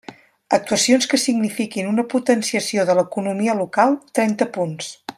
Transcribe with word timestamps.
Actuacions 0.57 1.07
que 1.11 1.19
signifiquin 1.25 1.91
una 1.91 2.07
potenciació 2.15 2.89
de 2.91 2.97
l'economia 3.01 3.59
local, 3.63 3.95
trenta 4.21 4.53
punts. 4.59 4.91